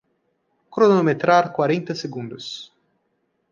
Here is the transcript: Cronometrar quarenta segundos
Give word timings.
Cronometrar 0.77 1.51
quarenta 1.57 1.93
segundos 1.93 2.73